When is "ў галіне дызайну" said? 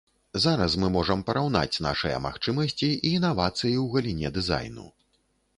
3.73-4.91